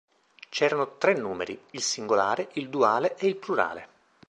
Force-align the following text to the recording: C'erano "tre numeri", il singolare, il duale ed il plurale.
C'erano 0.49 0.97
"tre 0.97 1.13
numeri", 1.13 1.63
il 1.73 1.81
singolare, 1.83 2.49
il 2.53 2.69
duale 2.69 3.15
ed 3.17 3.21
il 3.29 3.35
plurale. 3.35 3.87